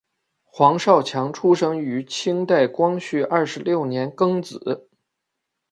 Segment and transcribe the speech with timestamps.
[0.43, 4.89] 黄少强出生于清代光绪二十六年庚子。